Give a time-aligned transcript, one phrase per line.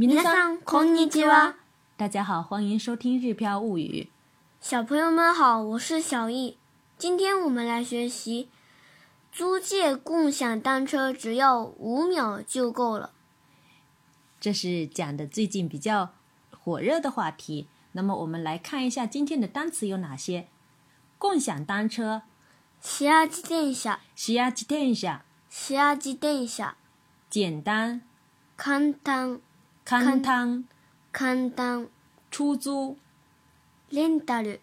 [0.00, 1.54] 皆さんこんにちは。
[1.96, 4.02] 大家好，欢迎收听《日飘物语》。
[4.60, 6.58] 小朋友们好，我是小易。
[6.98, 8.48] 今天我们来学习
[9.32, 13.12] 租借共享单车，只要五秒就够了。
[14.38, 16.10] 这是讲的最近比较
[16.50, 17.68] 火热的话题。
[17.92, 20.48] 那么我们来看一下今天的单词有哪些：
[21.16, 22.22] 共享单车、
[22.82, 25.20] シェア自転車、シェア自転車、
[25.50, 26.74] シェア自転車、
[27.30, 28.02] 简单、
[28.58, 29.40] 簡単、
[29.84, 30.64] 簡単、
[31.12, 31.88] 簡単、
[32.30, 32.96] 出租、
[33.92, 34.60] レンタル、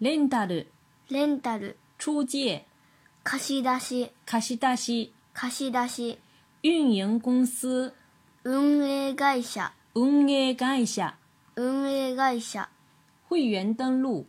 [0.00, 0.70] レンタル、
[1.10, 2.64] レンタル、出借、
[3.24, 6.18] 貸し出し、貸し出し、貸し出し、
[6.62, 7.92] 運营公司、
[8.44, 11.14] 運営会社、運営会社、
[11.56, 12.68] 運営会社、
[13.28, 14.26] 会員登录、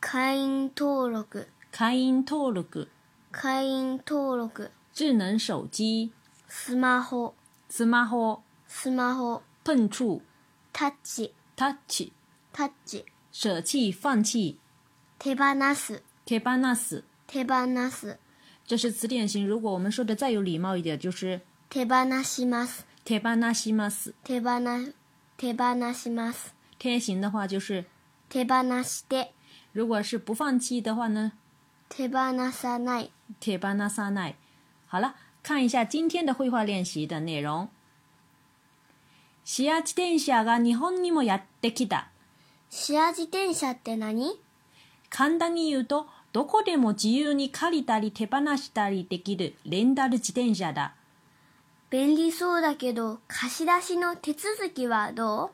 [0.00, 2.88] 会員登録、会員登録、
[3.32, 6.12] 会員登録、智能手機、
[6.48, 7.34] スマホ、
[7.68, 8.40] スマホ、
[8.70, 10.22] スマホ、碰触、
[10.72, 12.12] タッチ、タッチ、
[12.52, 14.56] タッチ、舍弃、放棄、
[15.18, 17.04] 手放す、手放す。
[17.28, 18.18] 手放す、
[18.64, 19.44] 这是词典型。
[19.44, 24.14] 如果我们说的再有礼貌一点，就是手放します、手放します。
[24.22, 24.62] 手放、
[25.36, 27.84] 手放します、天形的话就是，
[28.30, 29.32] 手放して、
[29.72, 31.32] 如果是不放棄的话呢，
[31.90, 33.10] 手放さない、
[33.40, 34.36] 手放さない。
[34.86, 37.68] 好了，看一下今天的绘画练习的内容。
[39.43, 42.09] シェア自転車が日本にもやってきた。
[42.69, 44.39] シェア自転車って何？
[45.09, 50.93] 簡単に言うと、どこでも自由に借りたり手放したりできるレンタル自転車だ。
[51.89, 55.51] 便利そうだけど、貸し出しの手続きはど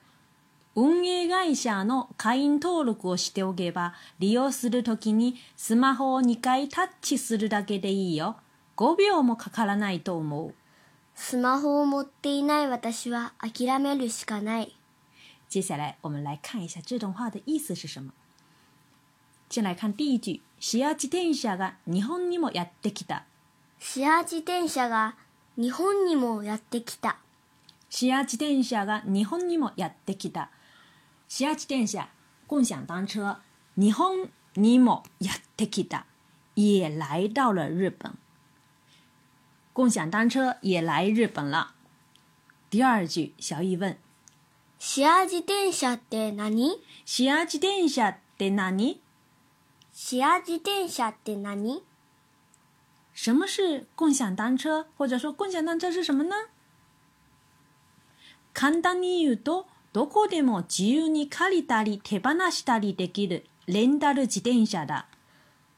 [0.75, 0.79] う？
[0.79, 8.35] 運営会社の会員登録をしておけば、利用するときにスマホを2回タッチするだけでいいよ。
[8.75, 10.53] 5秒もかからないと思う。
[11.19, 14.77] スマホを持っていない私は諦めるしかない。
[15.49, 18.13] 接下来我们来看一下这段话的意思是什么。
[19.49, 23.25] 先来看第一句，シェア自転車が日本にもやってきた。
[23.79, 25.15] シェア自転車が
[25.57, 27.17] 日本にもやってきた。
[27.89, 30.51] シェア自転車が日本にもやってきた。
[31.27, 32.07] シェア自転車、
[32.47, 33.41] 共享单車、
[33.75, 36.05] 日本にもやってきた，
[36.55, 38.17] 也来到了日本。
[39.77, 41.75] 共享单车也来日本了。
[42.67, 43.95] 第二句，小易问：
[44.79, 46.79] シェア自転車って何？
[47.05, 48.97] シェア自転車って何？
[49.93, 51.83] シェア自転車って何？
[53.13, 54.87] 什么是共享单车？
[54.97, 56.47] 或者说共享单车是什么呢？
[58.55, 65.05] 簡単に言うと、どこでも自由に借りたり手放したりできるレンタル自転車だ。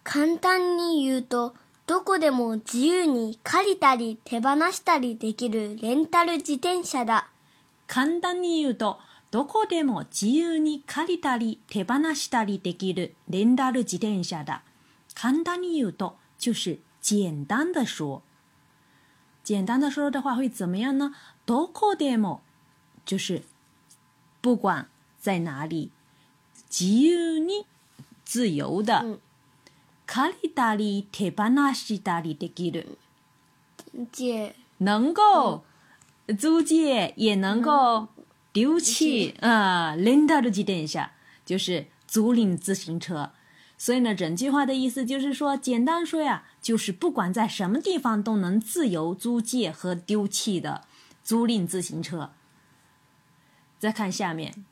[0.06, 1.54] 簡単に言うと、
[1.90, 7.32] どこでも自由に借りたり手放したりできるレンタル自転車だ。
[7.88, 9.00] 簡単に言うと、
[9.32, 14.62] どこでも自由に借りたり手放したりできるレンタル自転車だ。
[15.16, 18.22] 簡単に言うと就是简单的说。
[19.44, 21.16] 简单的说的话会怎么样呢？
[21.48, 22.42] どこでも
[23.04, 23.42] 就是
[24.42, 24.88] 不管
[25.20, 25.90] 在哪里，
[26.70, 27.66] 自由に
[28.24, 29.02] 自由的。
[29.04, 29.20] うん
[30.09, 32.99] 借りたり手放したりできる。
[34.13, 35.65] 借能够
[36.39, 38.09] 租借，也能够
[38.53, 39.95] 丢弃啊。
[39.97, 41.11] rental 自転車
[41.45, 43.31] 就是租赁自行车。
[43.77, 50.83] 所以呢，整句话的意思就是说，简单说呀，就是不管在什么地方都能自由租借和丢弃的
[51.23, 52.31] 租赁自行车。
[53.79, 54.65] 再看下面，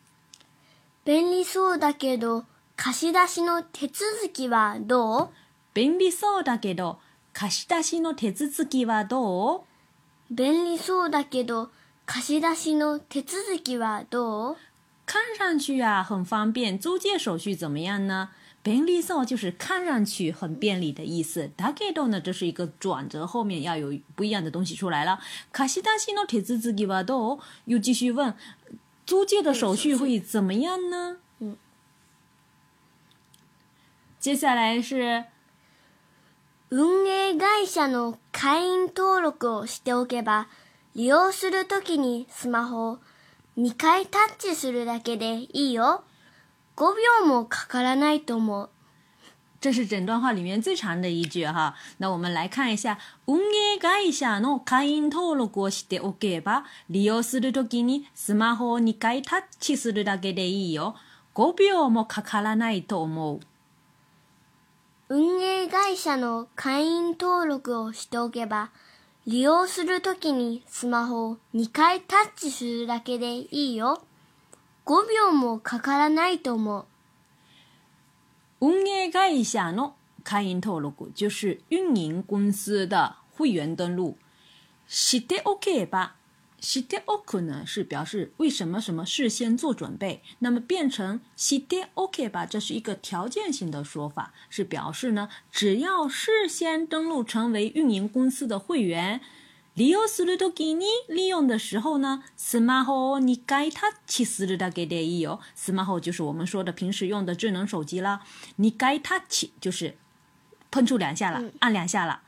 [1.04, 2.44] 便利そうだけど、
[2.77, 5.29] 貸し出しの手続きはどう？
[5.73, 6.99] 便利そうだけど、
[7.33, 9.61] 貸し出しの手続きはどう？
[10.33, 11.71] 便利そうだけど、
[12.05, 14.55] 貸し出しの手続きはどう？
[15.07, 18.29] 看上去啊很方便，租借手续怎么样呢？
[18.61, 21.49] 便利そう就是看上去很便利的意思。
[21.57, 25.19] だけど呢，这是一个转折，后面要有不一样的东西出来了。
[25.51, 27.39] 貸し出しの手続きはどう？
[27.65, 28.35] 又继续问，
[29.07, 31.17] 租借的手续会怎么样呢？
[31.39, 31.55] 嗯。
[34.27, 35.23] 接下来是
[36.69, 40.49] 運営会社の会員登録をしておけば、
[40.95, 42.99] 利用するときにスマホを
[43.57, 46.03] 2回タッチするだけでいいよ。
[46.75, 48.69] 5秒もかからないと思う。
[49.61, 51.75] 这是整段话里面最长的一句哈。
[51.99, 52.97] 那我们来看一下，
[53.27, 60.95] 運営会社の会員登録をしておけば、利用するときにスマホを2回タッチするだけでいいよ。
[61.33, 63.39] 5秒もかからないと思う。
[65.09, 68.71] 運営会社の会員登録をしておけば、
[69.25, 74.01] 利用するときにスマホを2回タッチするだけでいいよ。
[74.85, 76.85] 5秒もかからないと思う。
[78.59, 79.95] 運営会社の
[80.25, 84.17] 会員登録就是运营公司的会员登录。
[84.87, 86.16] しておけば
[86.60, 99.20] しておく呢是表示为什么什么事先做准备，那么变成しておけば这是一个条件性的说法，是表示呢只要事先登录成为运营公司的会员。
[99.74, 105.40] 利用するときに利用的时候呢，スマホを2回タッチするだけでいいよ。
[105.56, 108.20] スマホ就是我们说的平时用的智能手机啦。
[108.58, 109.96] 2回タッチ就是
[110.70, 112.20] 碰触两下了，按两下了。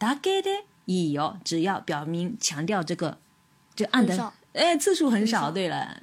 [0.00, 3.18] だけでいいよ，只要表明强调这个，
[3.78, 5.42] 就按的很少，哎，次数很少。
[5.42, 6.02] 少对了，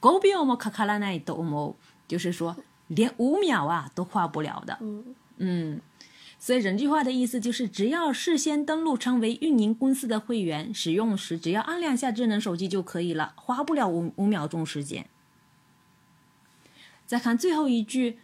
[0.00, 1.74] 5秒もかからないと思う，
[2.08, 2.56] 就是说
[2.88, 4.78] 连五秒啊都花不了的。
[4.80, 5.80] 嗯嗯，
[6.38, 15.06] 所以整句话的意思就是，只要事先登录成为运营公司的会员，使用时只要按两下智能手机就可以了，花不了五五秒钟时间。
[17.06, 18.18] 再看最后一句，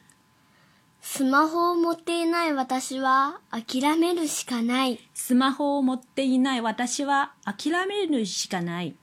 [1.03, 4.99] スマホを持っていない私は諦めるしかない。
[5.13, 8.95] スマホを持っていない私は諦めるしかない。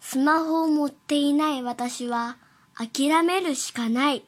[0.00, 2.36] スマホを持っていない私は
[2.74, 4.24] 諦めるしかない。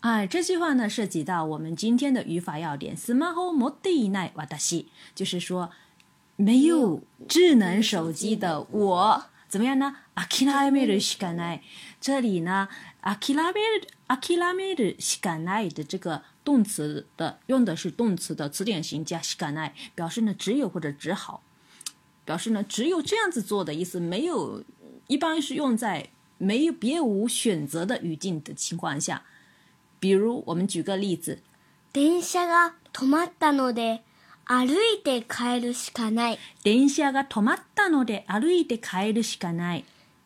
[0.00, 2.94] 哎，这句话呢涉及到我们今天的语法要点。
[2.94, 5.70] スマホを持っていない私，就是说
[6.36, 9.95] 没有智能手机的我，怎么样呢？
[10.15, 11.61] 諦めるしかない。
[11.99, 12.69] 这里呢，
[13.01, 21.41] 諦める諦めるしかない的这个动词的用的是动词的词典型加しかない，表示呢只有或者只好，
[22.25, 24.63] 表示呢只有这样子做的意思，没有
[25.07, 29.23] 一般是用在没有别无选择的语境的情况下。
[29.99, 31.41] 比如，我们举个例子，
[31.91, 34.01] 電車が止まったので
[34.46, 36.38] 歩いて帰るしかない。
[36.62, 39.84] 電車が止まったので歩いて帰るしかない。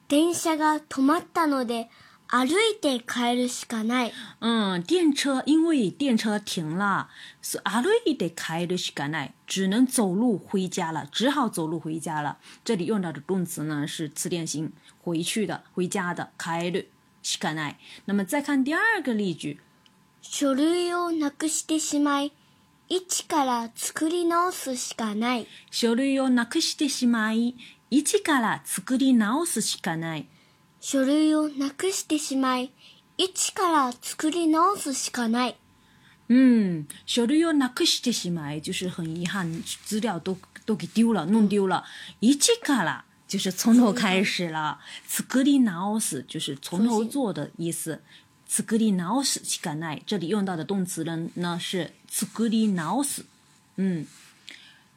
[0.09, 1.89] 電車が止まったので
[2.31, 4.13] 歩いて帰るしかない。
[4.41, 7.09] 嗯，电车因为电车停了，
[7.65, 12.39] 歩いて帰るしかない，只能走路回家了，只好走路回家了。
[12.65, 14.73] 这里用到的动词呢是词典型，
[15.03, 16.89] 回去的、回家的，帰る
[17.23, 17.77] しかない。
[18.05, 19.59] 那么再看第二个例句，
[20.23, 22.33] 書類をなくしてしまい、
[22.89, 25.47] 一から作り直すしかない。
[25.71, 27.55] 書類をなくしてしまい、
[27.91, 30.27] 一から作り直すしかない。
[30.81, 32.73] 書類をなくしてしまい、
[33.19, 35.57] 一から作り直すしかない。
[36.31, 41.85] 嗯，書類をなくしてしまい，就是很遗憾，资料都都给丢了，弄丢了。
[42.21, 48.01] 一から就是从头开始了，作り直す就是从头做的意思。
[48.47, 53.26] 作り直すしかない，这里用到的动词呢呢是作り直す。
[53.76, 54.06] 嗯，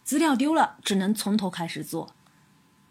[0.04, 2.14] 资料丢了，只能从头开始做。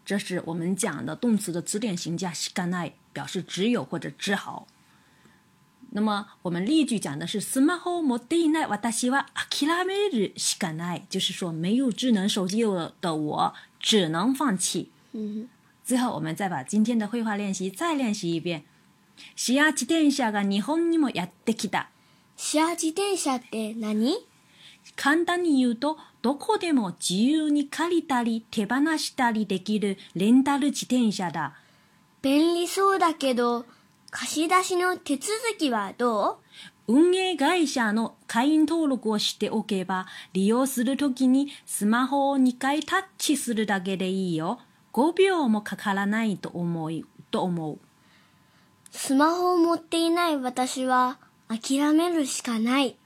[0.04, 4.66] 这是我们讲的动词的词典型加しかない，表示只有或者只好。
[5.90, 12.62] 那么我们例句讲的是スマホを持っていない私は諦めるしかない，就是说没有智能手机
[13.00, 14.90] 的我只能放弃。
[15.12, 15.48] 嗯，
[15.84, 18.64] 最后我们再把今天的绘画练习再练习一遍。
[19.34, 21.88] シェア自転車が日本にもやってきた。
[22.43, 24.15] シェア自転車って何？
[24.95, 31.53] 簡単に言うと、どこでも自由に借りたり手放したりできるレンタル自転車だ。
[32.23, 33.67] 便利そうだけど、
[34.09, 35.29] 貸し出しの手続
[35.59, 36.39] きはど
[36.87, 36.93] う？
[36.93, 44.59] 運営会社の会員登録をしておけば、利用するときにスマホを2回タッチするだけでいいよ。
[44.93, 47.77] 5秒もかからないと思い、と思う。
[48.89, 51.19] スマホを持っていない私は
[51.50, 52.96] 諦めるしかない。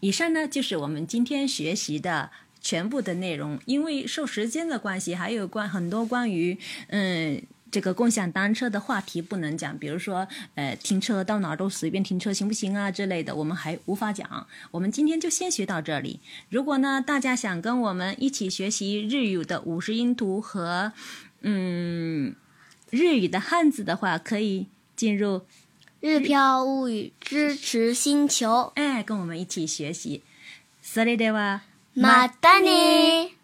[0.00, 3.58] 以上呢就是我们今天学习的全部的内容。
[3.64, 6.58] 因为受时间的关系，还有关很多关于
[6.88, 14.46] 嗯这个共享单车的话题不能讲，比如说呃停车到哪儿都随便停车行不行啊之类的，我们还无法讲。
[14.70, 16.20] 我们今天就先学到这里。
[16.50, 20.92] 如果呢大家想跟我们一起学习日语的五十音图和
[21.40, 22.36] 嗯
[22.90, 25.42] 日语的汉字的话，可以进入
[26.00, 28.72] 日飘物语支持星球。
[28.74, 30.22] 哎跟我们一起学习。
[30.82, 31.62] それでは。
[31.96, 33.36] またね